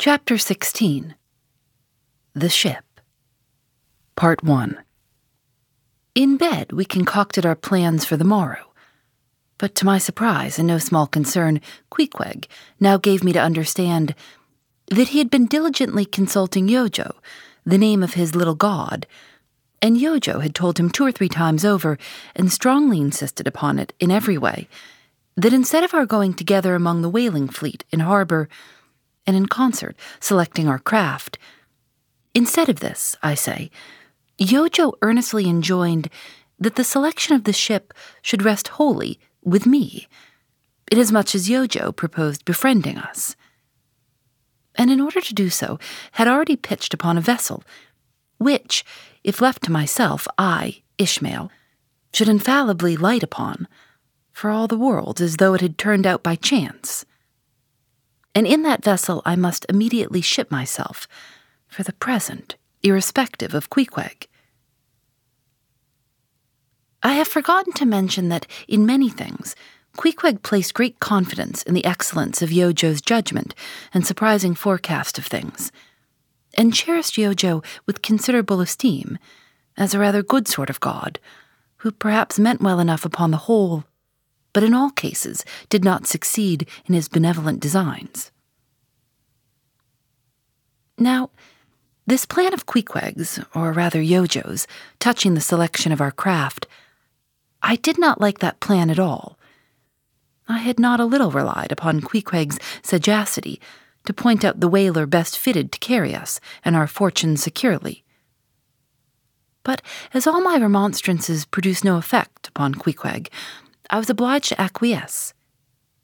[0.00, 1.14] Chapter 16
[2.32, 2.84] The Ship
[4.16, 4.78] Part 1
[6.14, 8.72] In bed, we concocted our plans for the morrow.
[9.58, 11.60] But to my surprise and no small concern,
[11.90, 12.46] Queequeg
[12.80, 14.14] now gave me to understand
[14.86, 17.16] that he had been diligently consulting Yojo,
[17.66, 19.06] the name of his little god,
[19.82, 21.98] and Yojo had told him two or three times over,
[22.34, 24.66] and strongly insisted upon it in every way,
[25.36, 28.48] that instead of our going together among the whaling fleet in harbor,
[29.30, 31.38] and in concert selecting our craft,
[32.34, 33.70] instead of this, I say,
[34.40, 36.10] Yojo earnestly enjoined
[36.58, 40.08] that the selection of the ship should rest wholly with me,
[40.90, 43.36] inasmuch as Yojo proposed befriending us.
[44.74, 45.78] And in order to do so,
[46.12, 47.62] had already pitched upon a vessel,
[48.38, 48.84] which,
[49.22, 51.52] if left to myself, I, Ishmael,
[52.12, 53.68] should infallibly light upon,
[54.32, 57.04] for all the world as though it had turned out by chance.
[58.34, 61.08] And in that vessel I must immediately ship myself,
[61.66, 64.28] for the present, irrespective of Queequeg.
[67.02, 69.56] I have forgotten to mention that, in many things,
[69.96, 73.54] Queequeg placed great confidence in the excellence of Yojo's judgment
[73.92, 75.72] and surprising forecast of things,
[76.56, 79.18] and cherished Yojo with considerable esteem,
[79.76, 81.18] as a rather good sort of god,
[81.78, 83.84] who perhaps meant well enough upon the whole,
[84.52, 88.30] but in all cases did not succeed in his benevolent designs.
[90.98, 91.30] Now,
[92.06, 94.66] this plan of Queequeg's, or rather Yojo's,
[94.98, 96.66] touching the selection of our craft,
[97.62, 99.38] I did not like that plan at all.
[100.48, 103.60] I had not a little relied upon Queequeg's sagacity
[104.04, 108.02] to point out the whaler best fitted to carry us and our fortune securely.
[109.62, 113.28] But as all my remonstrances produced no effect upon Queequeg,
[113.90, 115.34] I was obliged to acquiesce,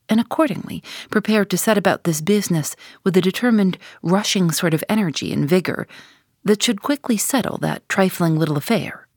[0.09, 5.31] and accordingly prepared to set about this business with a determined, rushing sort of energy
[5.33, 5.87] and vigor
[6.43, 9.07] that should quickly settle that trifling little affair.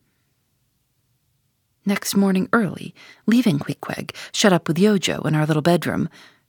[1.84, 2.94] Next morning early,
[3.26, 6.08] leaving Queequeg, shut up with Yojo in our little bedroom,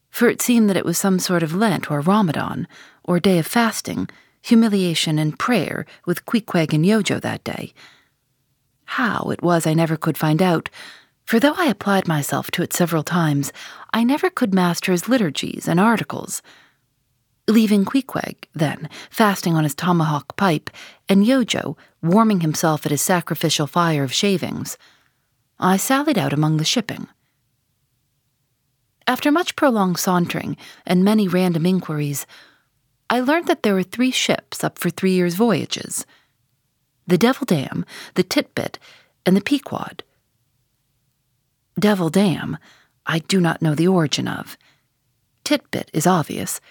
[0.09, 2.67] for it seemed that it was some sort of Lent or Ramadan,
[3.03, 4.09] or day of fasting,
[4.41, 7.73] humiliation, and prayer with Queequeg and Yojo that day.
[8.85, 10.69] How it was I never could find out,
[11.31, 13.53] for though I applied myself to it several times,
[13.93, 16.41] I never could master his liturgies and articles.
[17.47, 20.69] Leaving Queequeg, then, fasting on his tomahawk pipe,
[21.07, 24.77] and Yojo warming himself at his sacrificial fire of shavings,
[25.57, 27.07] I sallied out among the shipping.
[29.07, 32.27] After much prolonged sauntering and many random inquiries,
[33.09, 36.05] I learned that there were three ships up for three years' voyages
[37.07, 38.79] the Devil Dam, the Titbit,
[39.25, 40.03] and the Pequod.
[41.81, 42.59] Devil Dam,
[43.07, 44.55] I do not know the origin of.
[45.43, 46.61] Titbit is obvious.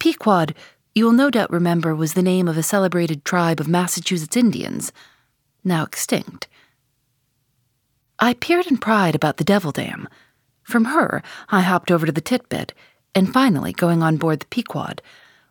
[0.00, 0.52] Pequod,
[0.96, 4.90] you will no doubt remember, was the name of a celebrated tribe of Massachusetts Indians,
[5.62, 6.48] now extinct.
[8.18, 10.08] I peered in pride about the Devil Dam.
[10.64, 12.72] From her, I hopped over to the Titbit,
[13.14, 15.02] and finally, going on board the Pequod,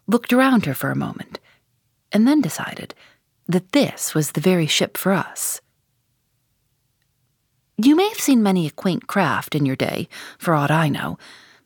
[0.05, 1.39] looked around her for a moment,
[2.11, 2.93] and then decided
[3.47, 5.61] that this was the very ship for us.
[7.77, 10.07] You may have seen many a quaint craft in your day,
[10.37, 11.17] for aught I know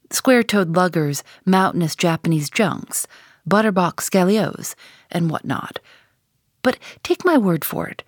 [0.10, 3.08] square toed luggers, mountainous Japanese junks,
[3.46, 4.74] butterbox galliots,
[5.12, 5.80] and what not.
[6.62, 8.04] But take my word for it,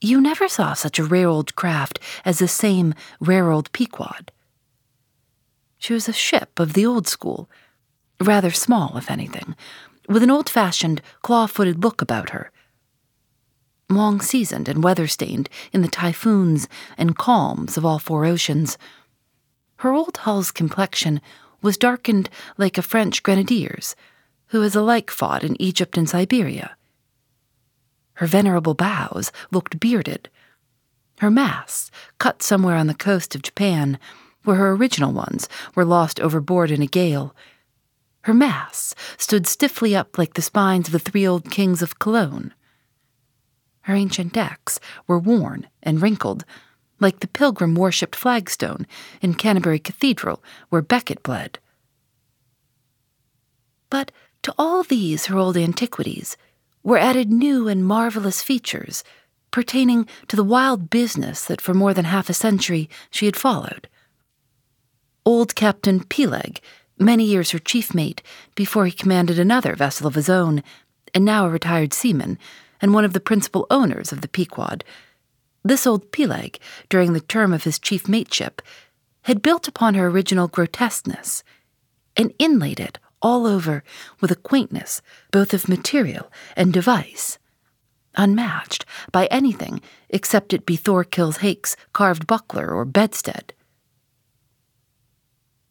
[0.00, 4.30] you never saw such a rare old craft as the same rare old Pequod.
[5.78, 7.50] She was a ship of the old school,
[8.20, 9.56] rather small, if anything,
[10.08, 12.52] with an old fashioned, claw footed look about her.
[13.94, 18.78] Long seasoned and weather stained in the typhoons and calms of all four oceans,
[19.76, 21.20] her old hull's complexion
[21.60, 23.96] was darkened like a French grenadier's,
[24.46, 26.76] who has alike fought in Egypt and Siberia.
[28.14, 30.28] Her venerable bows looked bearded.
[31.18, 33.98] Her masts, cut somewhere on the coast of Japan,
[34.44, 37.34] where her original ones were lost overboard in a gale,
[38.22, 42.54] her masts stood stiffly up like the spines of the three old kings of Cologne.
[43.82, 46.44] Her ancient decks were worn and wrinkled,
[47.00, 48.86] like the pilgrim worshipped flagstone
[49.20, 51.58] in Canterbury Cathedral where Becket bled.
[53.90, 54.12] But
[54.42, 56.36] to all these her old antiquities,
[56.82, 59.04] were added new and marvelous features
[59.50, 63.88] pertaining to the wild business that for more than half a century she had followed.
[65.24, 66.60] Old Captain Peleg,
[66.98, 68.22] many years her chief mate
[68.54, 70.62] before he commanded another vessel of his own,
[71.14, 72.38] and now a retired seaman,
[72.82, 74.84] and one of the principal owners of the Pequod,
[75.64, 76.58] this old Peleg,
[76.88, 78.60] during the term of his chief mateship,
[79.22, 81.44] had built upon her original grotesqueness
[82.16, 83.84] and inlaid it all over
[84.20, 85.00] with a quaintness
[85.30, 87.38] both of material and device,
[88.16, 89.80] unmatched by anything
[90.10, 93.54] except it be Thorkill's Hake's carved buckler or bedstead.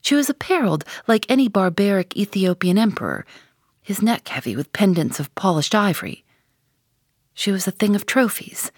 [0.01, 3.25] She was apparelled like any barbaric Ethiopian emperor,
[3.81, 6.23] his neck heavy with pendants of polished ivory.
[7.33, 8.72] She was a thing of trophies,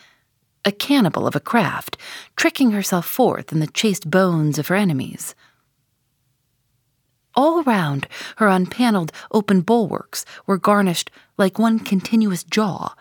[0.66, 1.98] a cannibal of a craft,
[2.36, 5.36] tricking herself forth in the chaste bones of her enemies.
[7.36, 8.08] All round
[8.38, 12.94] her unpanelled open bulwarks were garnished like one continuous jaw,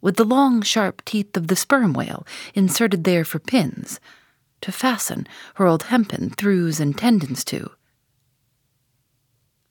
[0.00, 4.00] with the long sharp teeth of the sperm whale inserted there for pins,
[4.60, 5.26] to fasten
[5.56, 7.70] her old hempen through and tendons to.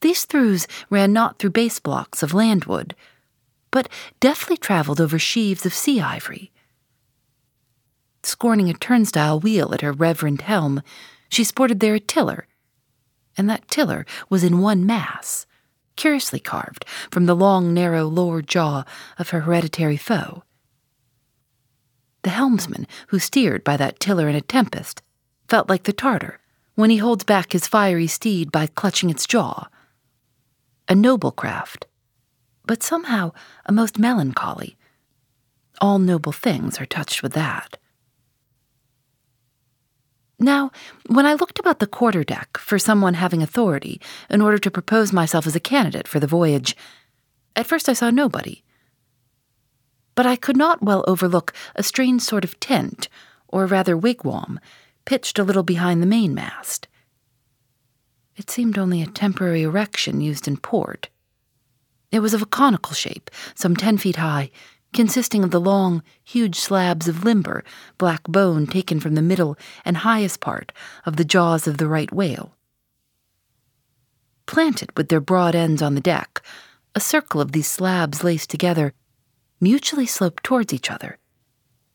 [0.01, 2.95] These throughs ran not through base blocks of landwood,
[3.77, 3.89] but
[4.19, 6.51] deftly travelled over sheaves of sea ivory.
[8.23, 10.81] Scorning a turnstile wheel at her reverend helm,
[11.29, 12.47] she sported there a tiller,
[13.37, 15.45] and that tiller was in one mass,
[15.95, 18.83] curiously carved from the long, narrow lower jaw
[19.19, 20.41] of her hereditary foe.
[22.23, 25.03] The helmsman who steered by that tiller in a tempest
[25.47, 26.39] felt like the Tartar
[26.73, 29.67] when he holds back his fiery steed by clutching its jaw.
[30.89, 31.85] A noble craft,
[32.67, 33.31] but somehow
[33.65, 34.77] a most melancholy.
[35.81, 37.77] All noble things are touched with that.
[40.39, 40.71] Now,
[41.07, 43.99] when I looked about the quarter deck for someone having authority
[44.29, 46.75] in order to propose myself as a candidate for the voyage,
[47.55, 48.63] at first I saw nobody.
[50.13, 53.09] But I could not well overlook a strange sort of tent,
[53.47, 54.59] or rather wigwam,
[55.05, 56.87] pitched a little behind the mainmast.
[58.35, 61.09] It seemed only a temporary erection used in port.
[62.11, 64.49] It was of a conical shape, some ten feet high,
[64.93, 67.63] consisting of the long, huge slabs of limber,
[67.97, 70.71] black bone taken from the middle and highest part
[71.05, 72.55] of the jaws of the right whale.
[74.45, 76.41] Planted with their broad ends on the deck,
[76.95, 78.93] a circle of these slabs laced together
[79.59, 81.17] mutually sloped towards each other,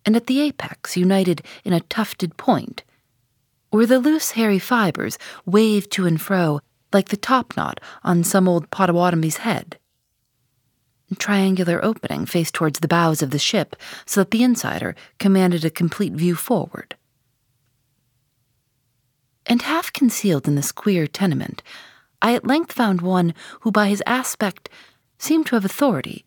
[0.05, 2.83] and at the apex united in a tufted point,
[3.71, 5.17] where the loose hairy fibers
[5.47, 6.61] waved to and fro
[6.93, 9.79] like the topknot on some old Potawatomi's head
[11.15, 13.77] triangular opening faced towards the bows of the ship
[14.07, 16.97] so that the insider commanded a complete view forward.
[19.47, 21.63] And half concealed in this queer tenement,
[22.21, 24.69] I at length found one who by his aspect
[25.19, 26.25] seemed to have authority,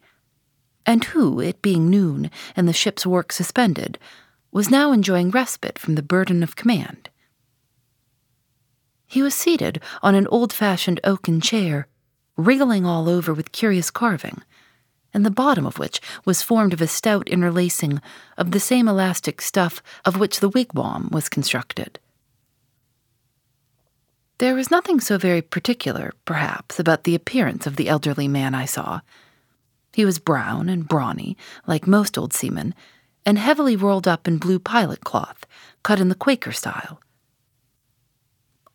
[0.86, 3.98] and who, it being noon and the ship's work suspended,
[4.52, 7.10] was now enjoying respite from the burden of command.
[9.08, 11.88] He was seated on an old fashioned oaken chair,
[12.38, 14.42] wriggling all over with curious carving
[15.16, 18.02] and the bottom of which was formed of a stout interlacing
[18.38, 21.98] of the same elastic stuff of which the wigwam was constructed.
[24.40, 28.66] There was nothing so very particular, perhaps, about the appearance of the elderly man I
[28.66, 29.00] saw.
[29.94, 32.76] He was brown and brawny, like most old seamen,
[33.26, 35.46] and heavily rolled up in blue pilot cloth,
[35.84, 37.00] cut in the Quaker style.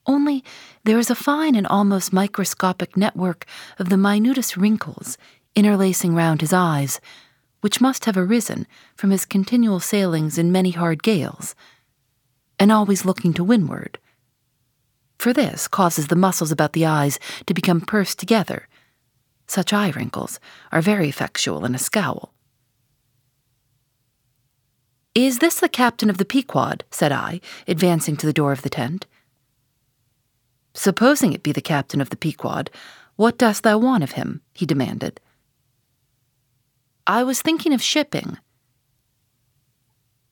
[0.07, 0.43] Only
[0.85, 3.45] there was a fine and almost microscopic network
[3.79, 5.19] of the minutest wrinkles
[5.55, 7.01] interlacing round his eyes,
[7.61, 11.55] which must have arisen from his continual sailings in many hard gales,
[12.59, 13.99] and always looking to windward.
[15.19, 18.69] For this causes the muscles about the eyes to become pursed together.
[19.47, 20.41] Such eye wrinkles
[20.73, 22.33] are very effectual in a scowl.
[25.15, 26.85] Is this the captain of the Pequod?
[26.91, 29.07] said I, advancing to the door of the tent.
[30.73, 32.71] Supposing it be the captain of the Pequod,
[33.17, 34.41] what dost thou want of him?
[34.55, 35.21] he demanded.
[37.07, 38.39] I was thinking of shipping.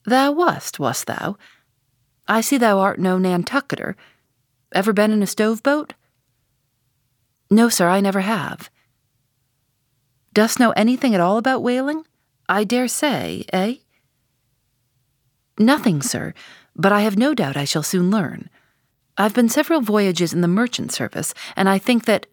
[0.05, 1.37] Thou wast, wast thou?
[2.27, 3.95] I see thou art no Nantucketer.
[4.73, 5.95] Ever been in a stove boat?
[7.51, 8.71] No, sir, I never have.
[10.35, 12.05] Dost know anything at all about whaling?
[12.49, 13.77] I dare say, eh?
[15.59, 16.35] Nothing, sir,
[16.77, 18.49] but I have no doubt I shall soon learn.
[19.17, 22.27] I've been several voyages in the merchant service, and I think that.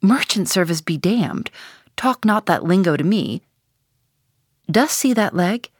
[0.00, 1.50] Merchant service be damned.
[1.96, 3.42] Talk not that lingo to me.
[4.70, 5.70] Dost see that leg?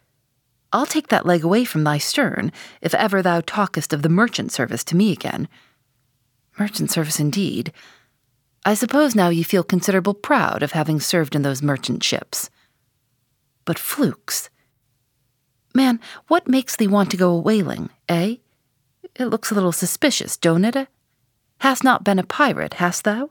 [0.73, 4.53] I'll take that leg away from thy stern, if ever thou talkest of the merchant
[4.53, 5.49] service to me again.
[6.59, 7.73] Merchant service indeed.
[8.65, 12.51] I suppose now you feel considerable proud of having served in those merchant ships.
[13.65, 14.51] But flukes.
[15.75, 18.37] Man, what makes thee want to go a whaling, eh?
[19.17, 20.89] It looks a little suspicious, don't it?
[21.59, 23.31] Hast not been a pirate, hast thou?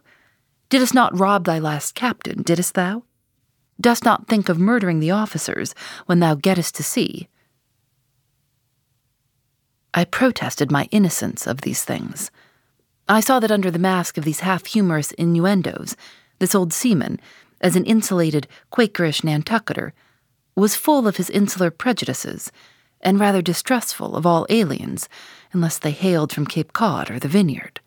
[0.74, 3.04] Didst not rob thy last captain, didst thou?
[3.80, 5.76] Dost not think of murdering the officers
[6.08, 7.30] when thou gettest to sea?
[9.94, 12.32] I protested my innocence of these things.
[13.08, 15.96] I saw that under the mask of these half humorous innuendos,
[16.40, 17.20] this old seaman,
[17.62, 19.92] as an insulated, Quakerish Nantucketer,
[20.56, 22.52] was full of his insular prejudices,
[23.00, 25.08] and rather distrustful of all aliens,
[25.52, 27.80] unless they hailed from Cape Cod or the Vineyard.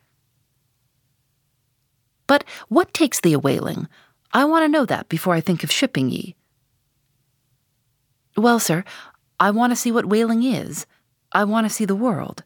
[2.27, 3.89] But what takes thee a whaling?
[4.33, 6.35] I want to know that before I think of shipping ye.
[8.37, 8.85] Well, sir,
[9.41, 10.87] I want to see what whaling is.
[11.33, 12.45] I want to see the world.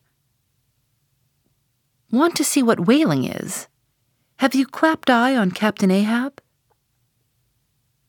[2.10, 3.68] Want to see what whaling is?
[4.38, 6.40] Have you clapped eye on Captain Ahab?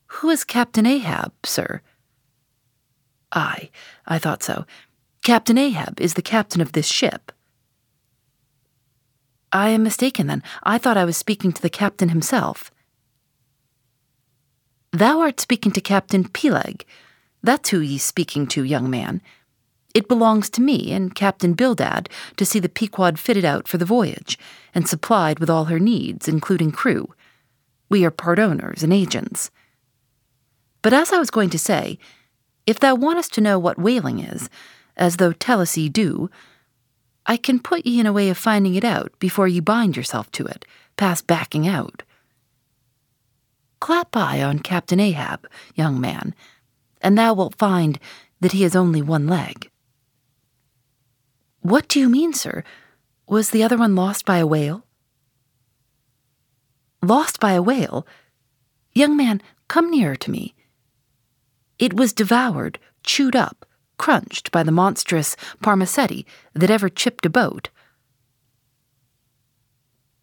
[0.06, 1.80] Who is Captain Ahab, sir?
[3.32, 3.70] Aye,
[4.06, 4.66] I thought so.
[5.22, 7.32] Captain Ahab is the captain of this ship.
[9.52, 10.42] I am mistaken, then.
[10.62, 12.70] I thought I was speaking to the captain himself.
[14.92, 16.84] Thou art speaking to Captain Peleg.
[17.42, 19.20] That's who ye's speaking to, young man.
[19.94, 23.84] It belongs to me and Captain Bildad to see the Pequod fitted out for the
[23.84, 24.38] voyage,
[24.74, 27.14] and supplied with all her needs, including crew.
[27.88, 29.50] We are part owners and agents.
[30.80, 31.98] But as I was going to say,
[32.66, 34.48] if thou wantest to know what whaling is,
[34.96, 36.30] as thou tellest ye do,
[37.26, 40.30] I can put ye in a way of finding it out before ye bind yourself
[40.32, 40.64] to it,
[40.96, 42.02] past backing out.
[43.80, 46.34] Clap eye on Captain Ahab, young man,
[47.00, 47.98] and thou wilt find
[48.40, 49.70] that he has only one leg.
[51.60, 52.64] What do you mean, sir?
[53.28, 54.84] Was the other one lost by a whale?
[57.02, 58.06] Lost by a whale?
[58.92, 60.54] Young man, come nearer to me.
[61.78, 63.64] It was devoured, chewed up,
[63.98, 67.70] crunched by the monstrous Parmacetty that ever chipped a boat.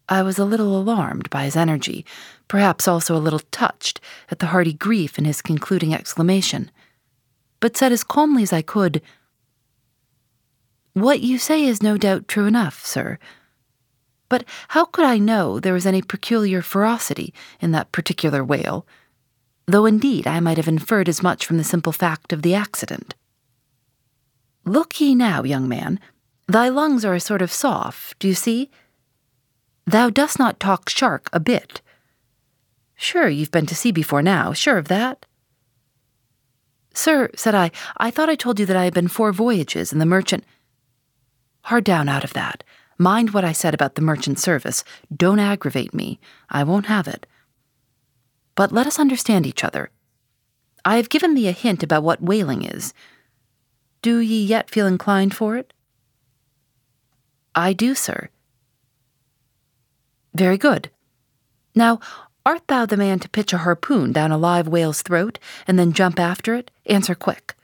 [0.08, 2.04] I was a little alarmed by his energy,
[2.48, 6.70] perhaps also a little touched at the hearty grief in his concluding exclamation,
[7.60, 9.00] but said as calmly as I could,
[10.94, 13.18] What you say is no doubt true enough, sir.
[14.28, 18.86] But how could I know there was any peculiar ferocity in that particular whale?
[19.66, 23.14] Though indeed I might have inferred as much from the simple fact of the accident.
[24.64, 25.98] Look ye now, young man,
[26.46, 28.70] thy lungs are a sort of soft, do you see?
[29.86, 31.80] Thou dost not talk shark a bit.
[32.94, 35.24] Sure, you've been to sea before now, sure of that?
[36.92, 39.98] Sir, said I, I thought I told you that I had been four voyages in
[39.98, 40.44] the merchant.
[41.62, 42.62] Hard down out of that.
[42.98, 44.84] Mind what I said about the merchant service.
[45.14, 46.20] Don't aggravate me.
[46.50, 47.26] I won't have it.
[48.54, 49.90] But let us understand each other.
[50.84, 52.92] I have given thee a hint about what whaling is.
[54.02, 55.72] Do ye yet feel inclined for it?
[57.54, 58.30] I do, sir.
[60.34, 60.90] Very good.
[61.74, 62.00] Now,
[62.46, 65.92] art thou the man to pitch a harpoon down a live whale's throat and then
[65.92, 66.70] jump after it?
[66.86, 67.54] Answer quick.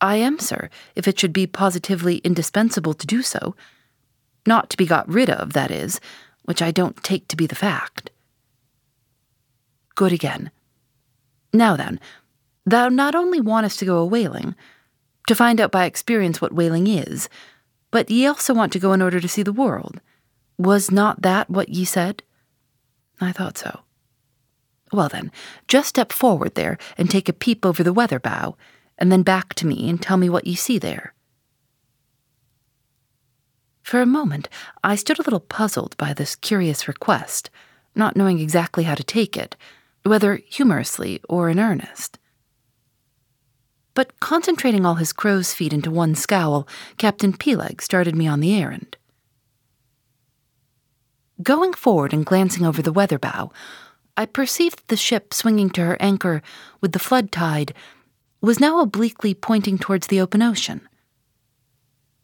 [0.00, 3.56] I am, sir, if it should be positively indispensable to do so.
[4.46, 6.00] Not to be got rid of, that is,
[6.42, 8.10] which I don't take to be the fact.
[9.94, 10.50] Good again.
[11.52, 12.00] Now then,
[12.66, 14.54] Thou not only wantest to go a whaling,
[15.26, 17.28] to find out by experience what whaling is,
[17.90, 20.00] but ye also want to go in order to see the world.
[20.58, 22.22] Was not that what ye said?
[23.20, 23.80] I thought so.
[24.92, 25.32] Well, then,
[25.66, 28.56] just step forward there and take a peep over the weather bow,
[28.98, 31.14] and then back to me and tell me what ye see there.
[33.82, 34.48] For a moment,
[34.82, 37.50] I stood a little puzzled by this curious request,
[37.94, 39.56] not knowing exactly how to take it,
[40.04, 42.18] whether humorously or in earnest.
[43.94, 46.66] But concentrating all his crow's feet into one scowl,
[46.98, 48.96] Captain Peleg started me on the errand.
[51.42, 53.50] Going forward and glancing over the weather bow,
[54.16, 56.42] I perceived that the ship swinging to her anchor
[56.80, 57.74] with the flood tide
[58.40, 60.88] was now obliquely pointing towards the open ocean.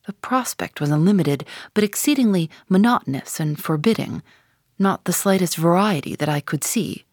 [0.06, 4.22] The prospect was unlimited, but exceedingly monotonous and forbidding,
[4.78, 7.04] not the slightest variety that I could see.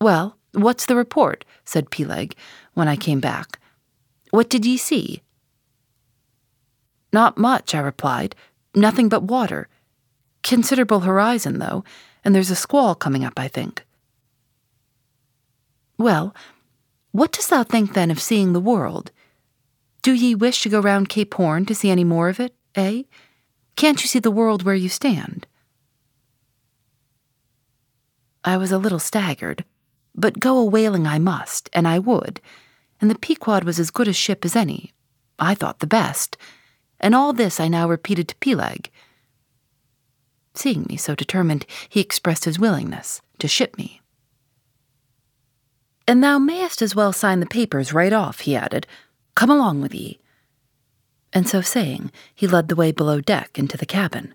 [0.00, 1.44] Well, What's the report?
[1.64, 2.34] said Peleg,
[2.74, 3.58] when I came back.
[4.30, 5.22] What did ye see?
[7.12, 8.34] Not much, I replied.
[8.74, 9.68] Nothing but water.
[10.42, 11.84] Considerable horizon, though,
[12.24, 13.84] and there's a squall coming up, I think.
[15.98, 16.34] Well,
[17.12, 19.10] what dost thou think then of seeing the world?
[20.02, 23.02] Do ye wish to go round Cape Horn to see any more of it, eh?
[23.76, 25.46] Can't you see the world where you stand?
[28.44, 29.64] I was a little staggered.
[30.14, 32.40] But go a whaling I must, and I would,
[33.00, 34.92] and the Pequod was as good a ship as any.
[35.38, 36.36] I thought the best,
[37.00, 38.90] and all this I now repeated to Peleg.
[40.54, 44.00] Seeing me so determined, he expressed his willingness to ship me.
[46.08, 48.86] And thou mayest as well sign the papers right off, he added.
[49.34, 50.18] Come along with ye.
[51.32, 54.34] And so saying, he led the way below deck into the cabin.